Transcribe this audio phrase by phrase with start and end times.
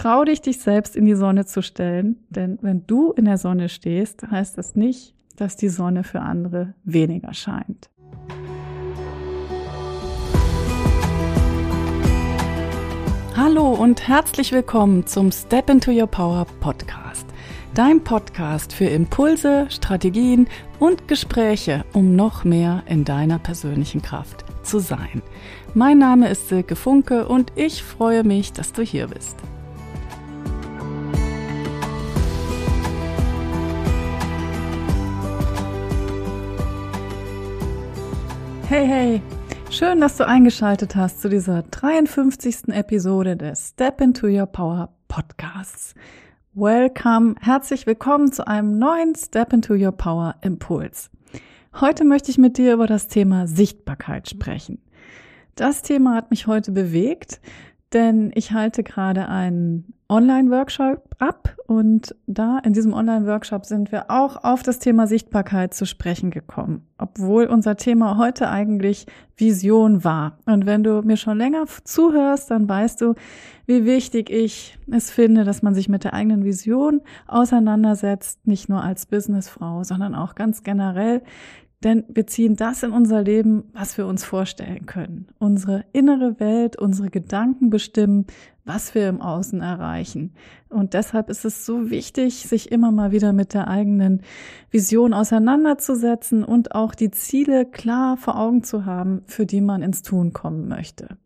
[0.00, 3.68] Trau dich, dich selbst in die Sonne zu stellen, denn wenn du in der Sonne
[3.68, 7.90] stehst, heißt das nicht, dass die Sonne für andere weniger scheint.
[13.36, 17.26] Hallo und herzlich willkommen zum Step into Your Power Podcast.
[17.74, 20.48] Dein Podcast für Impulse, Strategien
[20.78, 25.20] und Gespräche, um noch mehr in deiner persönlichen Kraft zu sein.
[25.74, 29.36] Mein Name ist Silke Funke und ich freue mich, dass du hier bist.
[38.70, 39.22] Hey, hey,
[39.68, 42.68] schön, dass du eingeschaltet hast zu dieser 53.
[42.68, 45.96] Episode des Step into Your Power Podcasts.
[46.54, 51.10] Welcome, herzlich willkommen zu einem neuen Step into Your Power Impuls.
[51.80, 54.80] Heute möchte ich mit dir über das Thema Sichtbarkeit sprechen.
[55.56, 57.40] Das Thema hat mich heute bewegt,
[57.92, 64.42] denn ich halte gerade einen Online-Workshop ab und da in diesem Online-Workshop sind wir auch
[64.42, 69.06] auf das Thema Sichtbarkeit zu sprechen gekommen, obwohl unser Thema heute eigentlich
[69.36, 70.38] Vision war.
[70.46, 73.14] Und wenn du mir schon länger zuhörst, dann weißt du,
[73.66, 78.82] wie wichtig ich es finde, dass man sich mit der eigenen Vision auseinandersetzt, nicht nur
[78.82, 81.22] als Businessfrau, sondern auch ganz generell,
[81.82, 85.28] denn wir ziehen das in unser Leben, was wir uns vorstellen können.
[85.38, 88.26] Unsere innere Welt, unsere Gedanken bestimmen,
[88.66, 90.34] was wir im Außen erreichen.
[90.68, 94.22] Und deshalb ist es so wichtig, sich immer mal wieder mit der eigenen
[94.70, 100.02] Vision auseinanderzusetzen und auch die Ziele klar vor Augen zu haben, für die man ins
[100.02, 101.16] Tun kommen möchte.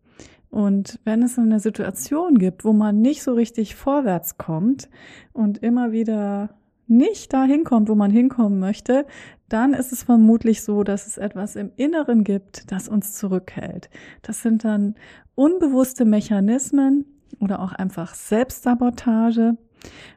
[0.50, 4.88] Und wenn es eine Situation gibt, wo man nicht so richtig vorwärts kommt
[5.32, 6.50] und immer wieder
[6.86, 9.06] nicht dahin kommt, wo man hinkommen möchte,
[9.48, 13.90] dann ist es vermutlich so, dass es etwas im Inneren gibt, das uns zurückhält.
[14.22, 14.94] Das sind dann
[15.34, 17.04] unbewusste Mechanismen
[17.40, 19.56] oder auch einfach Selbstsabotage.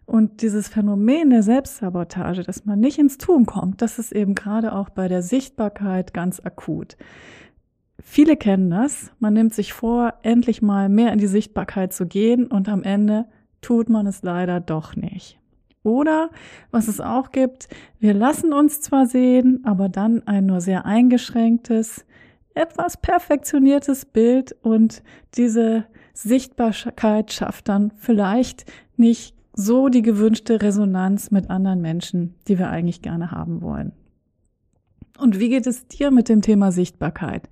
[0.06, 4.74] Und dieses Phänomen der Selbstsabotage, dass man nicht ins Tun kommt, das ist eben gerade
[4.74, 6.96] auch bei der Sichtbarkeit ganz akut.
[8.00, 9.12] Viele kennen das.
[9.20, 13.26] Man nimmt sich vor, endlich mal mehr in die Sichtbarkeit zu gehen und am Ende
[13.62, 15.40] tut man es leider doch nicht.
[15.88, 16.32] Oder
[16.70, 22.04] was es auch gibt, wir lassen uns zwar sehen, aber dann ein nur sehr eingeschränktes,
[22.54, 25.02] etwas perfektioniertes Bild und
[25.36, 28.66] diese Sichtbarkeit schafft dann vielleicht
[28.98, 33.94] nicht so die gewünschte Resonanz mit anderen Menschen, die wir eigentlich gerne haben wollen.
[35.18, 37.48] Und wie geht es dir mit dem Thema Sichtbarkeit?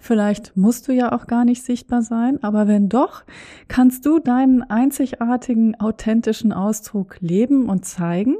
[0.00, 3.22] Vielleicht musst du ja auch gar nicht sichtbar sein, aber wenn doch,
[3.68, 8.36] kannst du deinen einzigartigen, authentischen Ausdruck leben und zeigen.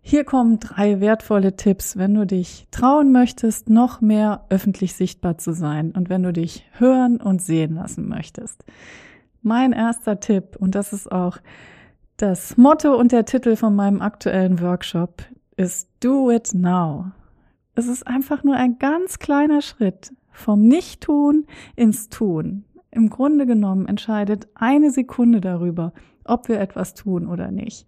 [0.00, 5.52] Hier kommen drei wertvolle Tipps, wenn du dich trauen möchtest, noch mehr öffentlich sichtbar zu
[5.52, 8.64] sein und wenn du dich hören und sehen lassen möchtest.
[9.42, 11.38] Mein erster Tipp, und das ist auch
[12.16, 15.24] das Motto und der Titel von meinem aktuellen Workshop,
[15.56, 17.06] ist Do it now.
[17.74, 22.64] Es ist einfach nur ein ganz kleiner Schritt, vom Nichttun ins Tun.
[22.90, 25.92] Im Grunde genommen entscheidet eine Sekunde darüber,
[26.24, 27.86] ob wir etwas tun oder nicht.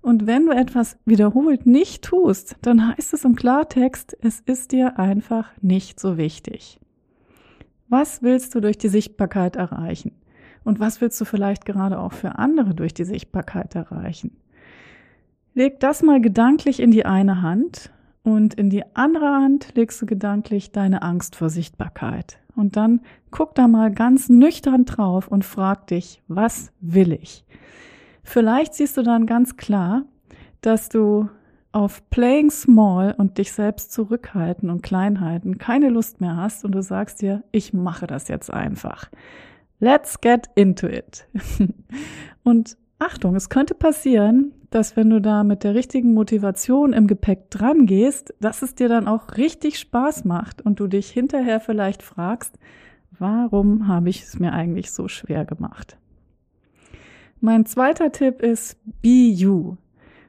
[0.00, 4.98] Und wenn du etwas wiederholt nicht tust, dann heißt es im Klartext, es ist dir
[4.98, 6.80] einfach nicht so wichtig.
[7.88, 10.12] Was willst du durch die Sichtbarkeit erreichen?
[10.64, 14.36] Und was willst du vielleicht gerade auch für andere durch die Sichtbarkeit erreichen?
[15.54, 17.92] Leg das mal gedanklich in die eine Hand
[18.26, 22.40] und in die andere Hand legst du gedanklich deine Angst vor Sichtbarkeit.
[22.56, 27.44] Und dann guck da mal ganz nüchtern drauf und frag dich, was will ich?
[28.24, 30.06] Vielleicht siehst du dann ganz klar,
[30.60, 31.28] dass du
[31.70, 36.82] auf Playing Small und dich selbst zurückhalten und Kleinhalten keine Lust mehr hast und du
[36.82, 39.08] sagst dir, ich mache das jetzt einfach.
[39.78, 41.28] Let's get into it.
[42.42, 47.50] und Achtung, es könnte passieren, dass wenn du da mit der richtigen Motivation im Gepäck
[47.50, 52.02] dran gehst, dass es dir dann auch richtig Spaß macht und du dich hinterher vielleicht
[52.02, 52.58] fragst,
[53.18, 55.96] warum habe ich es mir eigentlich so schwer gemacht?
[57.40, 59.76] Mein zweiter Tipp ist Be You.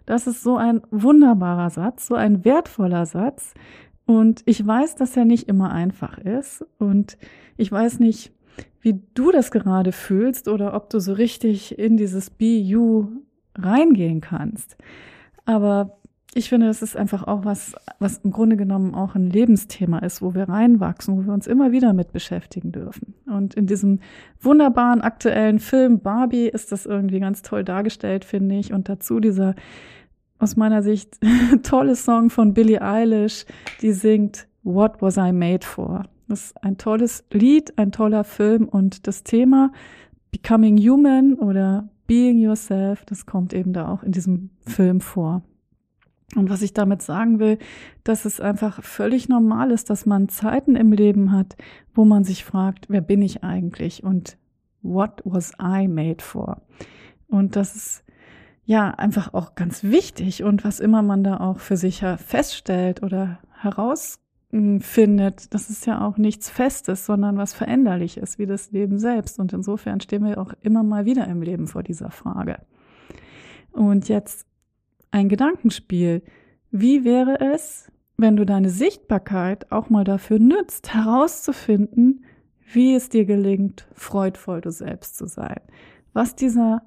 [0.05, 3.53] Das ist so ein wunderbarer Satz, so ein wertvoller Satz.
[4.05, 6.65] Und ich weiß, dass er nicht immer einfach ist.
[6.77, 7.17] Und
[7.57, 8.31] ich weiß nicht,
[8.81, 13.07] wie du das gerade fühlst oder ob du so richtig in dieses Be You
[13.57, 14.77] reingehen kannst.
[15.45, 15.97] Aber
[16.33, 20.21] ich finde, das ist einfach auch was, was im Grunde genommen auch ein Lebensthema ist,
[20.21, 23.15] wo wir reinwachsen, wo wir uns immer wieder mit beschäftigen dürfen.
[23.25, 24.01] Und in diesem
[24.39, 28.71] wunderbaren aktuellen Film Barbie ist das irgendwie ganz toll dargestellt, finde ich.
[28.71, 29.55] Und dazu dieser
[30.37, 31.17] aus meiner Sicht
[31.63, 33.45] tolle Song von Billie Eilish,
[33.81, 36.03] die singt What Was I Made For?
[36.27, 39.71] Das ist ein tolles Lied, ein toller Film und das Thema
[40.31, 45.43] Becoming Human oder Being Yourself, das kommt eben da auch in diesem Film vor.
[46.35, 47.57] Und was ich damit sagen will,
[48.03, 51.55] dass es einfach völlig normal ist, dass man Zeiten im Leben hat,
[51.93, 54.37] wo man sich fragt, wer bin ich eigentlich und
[54.81, 56.61] what was I made for?
[57.27, 58.03] Und das ist
[58.65, 63.39] ja einfach auch ganz wichtig und was immer man da auch für sich feststellt oder
[64.51, 69.39] herausfindet, das ist ja auch nichts Festes, sondern was Veränderliches, wie das Leben selbst.
[69.39, 72.59] Und insofern stehen wir auch immer mal wieder im Leben vor dieser Frage.
[73.71, 74.45] Und jetzt
[75.11, 76.23] ein Gedankenspiel.
[76.71, 82.25] Wie wäre es, wenn du deine Sichtbarkeit auch mal dafür nützt, herauszufinden,
[82.73, 85.61] wie es dir gelingt, freudvoll du selbst zu sein?
[86.13, 86.81] Was dieser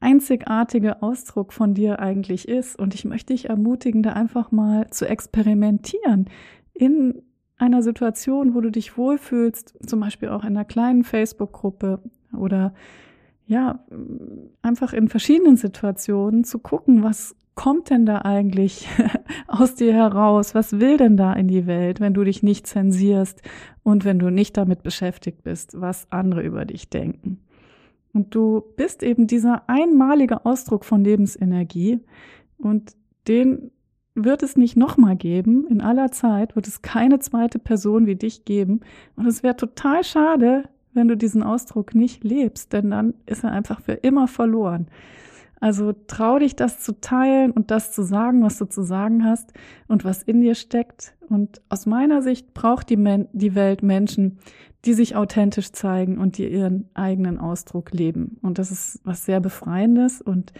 [0.00, 2.76] einzigartige Ausdruck von dir eigentlich ist.
[2.76, 6.28] Und ich möchte dich ermutigen, da einfach mal zu experimentieren
[6.74, 7.22] in
[7.58, 12.00] einer Situation, wo du dich wohlfühlst, zum Beispiel auch in einer kleinen Facebook-Gruppe
[12.36, 12.74] oder
[13.46, 13.84] ja,
[14.62, 18.88] einfach in verschiedenen Situationen zu gucken, was kommt denn da eigentlich
[19.46, 20.54] aus dir heraus?
[20.54, 23.42] Was will denn da in die Welt, wenn du dich nicht zensierst
[23.82, 27.40] und wenn du nicht damit beschäftigt bist, was andere über dich denken?
[28.12, 32.00] Und du bist eben dieser einmalige Ausdruck von Lebensenergie
[32.58, 32.94] und
[33.28, 33.70] den
[34.14, 35.66] wird es nicht nochmal geben.
[35.68, 38.80] In aller Zeit wird es keine zweite Person wie dich geben.
[39.16, 43.52] Und es wäre total schade, wenn du diesen Ausdruck nicht lebst, denn dann ist er
[43.52, 44.88] einfach für immer verloren.
[45.60, 49.52] Also trau dich, das zu teilen und das zu sagen, was du zu sagen hast
[49.86, 51.14] und was in dir steckt.
[51.28, 54.38] Und aus meiner Sicht braucht die, Men die Welt Menschen,
[54.84, 58.38] die sich authentisch zeigen und die ihren eigenen Ausdruck leben.
[58.42, 60.20] Und das ist was sehr Befreiendes.
[60.20, 60.52] Und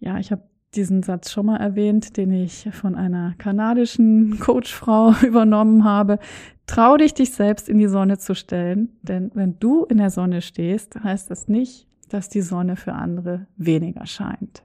[0.00, 0.42] ja, ich habe
[0.76, 6.18] diesen Satz schon mal erwähnt, den ich von einer kanadischen Coachfrau übernommen habe.
[6.66, 10.42] Trau dich, dich selbst in die Sonne zu stellen, denn wenn du in der Sonne
[10.42, 14.62] stehst, heißt das nicht, dass die Sonne für andere weniger scheint.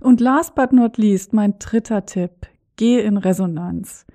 [0.00, 2.46] Und last but not least, mein dritter Tipp,
[2.76, 4.06] geh in Resonanz.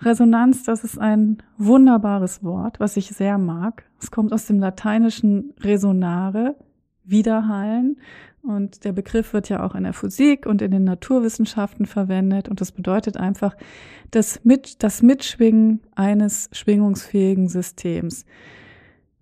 [0.00, 3.84] Resonanz, das ist ein wunderbares Wort, was ich sehr mag.
[4.00, 6.56] Es kommt aus dem lateinischen resonare,
[7.06, 7.98] widerhallen.
[8.42, 12.48] Und der Begriff wird ja auch in der Physik und in den Naturwissenschaften verwendet.
[12.48, 13.56] Und das bedeutet einfach
[14.12, 18.24] das, Mit, das Mitschwingen eines schwingungsfähigen Systems.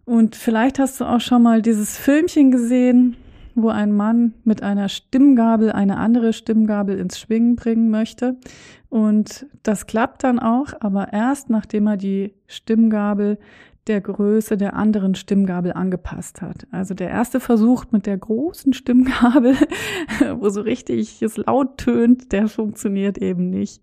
[0.05, 3.17] Und vielleicht hast du auch schon mal dieses Filmchen gesehen,
[3.55, 8.37] wo ein Mann mit einer Stimmgabel eine andere Stimmgabel ins Schwingen bringen möchte.
[8.91, 13.39] Und das klappt dann auch, aber erst nachdem er die Stimmgabel
[13.87, 16.67] der Größe der anderen Stimmgabel angepasst hat.
[16.71, 19.57] Also der erste Versuch mit der großen Stimmgabel,
[20.37, 23.83] wo so richtig es laut tönt, der funktioniert eben nicht.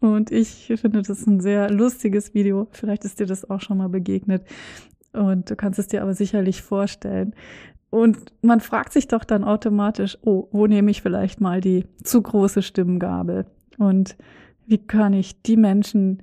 [0.00, 2.66] Und ich finde das ein sehr lustiges Video.
[2.72, 4.44] Vielleicht ist dir das auch schon mal begegnet.
[5.12, 7.34] Und du kannst es dir aber sicherlich vorstellen.
[7.90, 12.22] Und man fragt sich doch dann automatisch, oh, wo nehme ich vielleicht mal die zu
[12.22, 13.46] große Stimmgabel?
[13.78, 14.16] Und
[14.66, 16.22] wie kann ich die Menschen,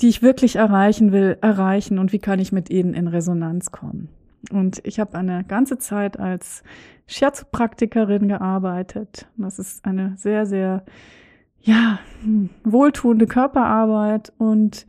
[0.00, 4.08] die ich wirklich erreichen will, erreichen und wie kann ich mit ihnen in Resonanz kommen?
[4.50, 6.62] Und ich habe eine ganze Zeit als
[7.06, 9.26] Shiatsu-Praktikerin gearbeitet.
[9.36, 10.84] Das ist eine sehr, sehr,
[11.60, 11.98] ja,
[12.64, 14.32] wohltuende Körperarbeit.
[14.38, 14.86] Und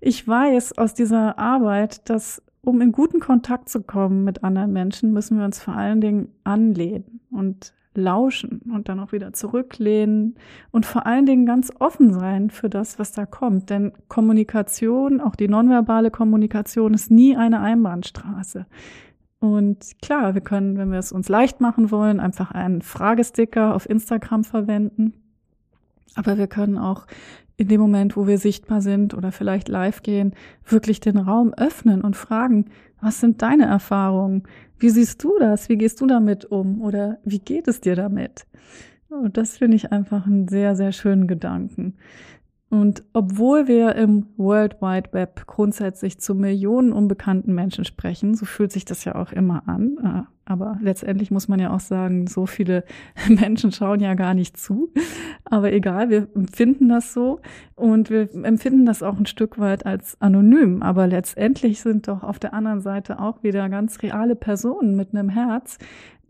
[0.00, 5.12] ich weiß aus dieser Arbeit, dass um in guten Kontakt zu kommen mit anderen Menschen,
[5.12, 10.36] müssen wir uns vor allen Dingen anlehnen und lauschen und dann auch wieder zurücklehnen
[10.70, 13.70] und vor allen Dingen ganz offen sein für das, was da kommt.
[13.70, 18.66] Denn Kommunikation, auch die nonverbale Kommunikation, ist nie eine Einbahnstraße.
[19.38, 23.88] Und klar, wir können, wenn wir es uns leicht machen wollen, einfach einen Fragesticker auf
[23.88, 25.12] Instagram verwenden.
[26.14, 27.06] Aber wir können auch
[27.56, 30.34] in dem Moment, wo wir sichtbar sind oder vielleicht live gehen,
[30.64, 32.66] wirklich den Raum öffnen und fragen,
[33.00, 34.44] was sind deine Erfahrungen?
[34.78, 35.68] Wie siehst du das?
[35.68, 36.80] Wie gehst du damit um?
[36.82, 38.46] Oder wie geht es dir damit?
[39.08, 41.94] Und das finde ich einfach einen sehr, sehr schönen Gedanken.
[42.68, 48.72] Und obwohl wir im World Wide Web grundsätzlich zu Millionen unbekannten Menschen sprechen, so fühlt
[48.72, 49.98] sich das ja auch immer an.
[50.02, 52.84] Äh, aber letztendlich muss man ja auch sagen, so viele
[53.28, 54.92] Menschen schauen ja gar nicht zu.
[55.44, 57.40] Aber egal, wir empfinden das so
[57.74, 60.82] und wir empfinden das auch ein Stück weit als anonym.
[60.82, 65.28] Aber letztendlich sind doch auf der anderen Seite auch wieder ganz reale Personen mit einem
[65.28, 65.78] Herz,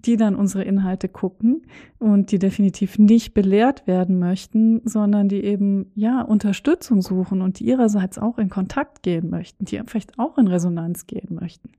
[0.07, 1.63] die dann unsere Inhalte gucken
[1.99, 7.67] und die definitiv nicht belehrt werden möchten, sondern die eben ja Unterstützung suchen und die
[7.67, 11.71] ihrerseits auch in Kontakt gehen möchten, die vielleicht auch in Resonanz gehen möchten.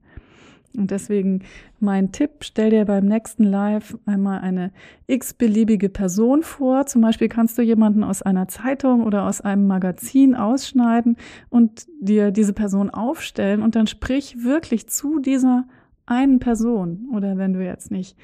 [0.76, 1.42] Und deswegen
[1.80, 4.70] mein Tipp, stell dir beim nächsten Live einmal eine
[5.06, 6.86] x-beliebige Person vor.
[6.86, 11.16] Zum Beispiel kannst du jemanden aus einer Zeitung oder aus einem Magazin ausschneiden
[11.48, 15.64] und dir diese Person aufstellen und dann sprich wirklich zu dieser
[16.08, 18.16] einen Person oder wenn du jetzt nicht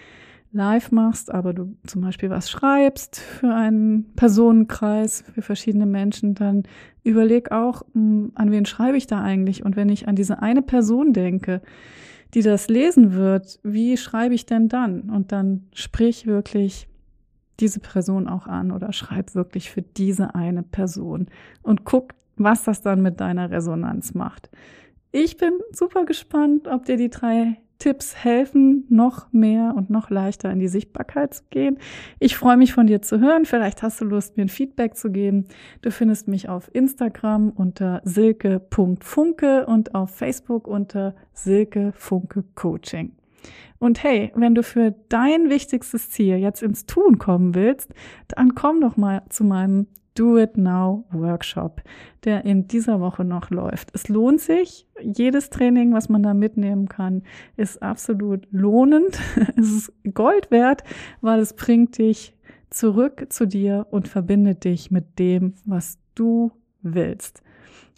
[0.53, 6.63] live machst, aber du zum Beispiel was schreibst für einen Personenkreis, für verschiedene Menschen, dann
[7.03, 9.65] überleg auch, hm, an wen schreibe ich da eigentlich?
[9.65, 11.61] Und wenn ich an diese eine Person denke,
[12.35, 15.11] die das lesen wird, wie schreibe ich denn dann?
[15.11, 16.89] Und dann sprich wirklich
[17.61, 21.27] diese Person auch an oder schreib wirklich für diese eine Person
[21.63, 24.51] und guck, was das dann mit deiner Resonanz macht.
[25.13, 30.51] Ich bin super gespannt, ob dir die drei Tipps helfen, noch mehr und noch leichter
[30.51, 31.77] in die Sichtbarkeit zu gehen.
[32.19, 33.45] Ich freue mich von dir zu hören.
[33.45, 35.45] Vielleicht hast du Lust, mir ein Feedback zu geben.
[35.83, 43.13] Du findest mich auf Instagram unter silke.funke und auf Facebook unter Silke Funke Coaching.
[43.79, 47.93] Und hey, wenn du für dein wichtigstes Ziel jetzt ins Tun kommen willst,
[48.29, 51.83] dann komm doch mal zu meinem Do It Now Workshop,
[52.25, 53.91] der in dieser Woche noch läuft.
[53.95, 54.87] Es lohnt sich.
[55.03, 57.23] Jedes Training, was man da mitnehmen kann,
[57.57, 59.19] ist absolut lohnend.
[59.57, 60.85] Es ist Gold wert,
[61.21, 62.37] weil es bringt dich
[62.71, 66.53] zurück zu dir und verbindet dich mit dem, was du
[66.83, 67.43] willst.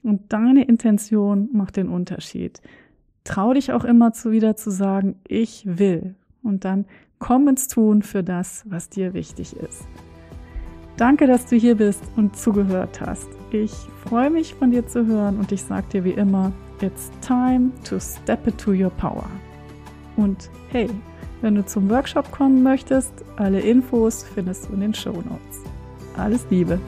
[0.03, 2.61] Und deine Intention macht den Unterschied.
[3.25, 6.15] Trau dich auch immer zu wieder zu sagen, ich will.
[6.43, 6.87] Und dann
[7.19, 9.85] komm ins Tun für das, was dir wichtig ist.
[10.97, 13.29] Danke, dass du hier bist und zugehört hast.
[13.51, 13.73] Ich
[14.09, 17.99] freue mich von dir zu hören und ich sage dir wie immer, it's time to
[18.01, 19.29] step into your power.
[20.17, 20.89] Und hey,
[21.43, 25.61] wenn du zum Workshop kommen möchtest, alle Infos findest du in den Show Notes.
[26.17, 26.79] Alles Liebe!